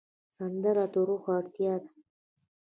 سندره 0.35 0.85
د 0.93 0.95
روح 1.07 1.23
اړتیا 1.37 1.73
ده 1.83 1.89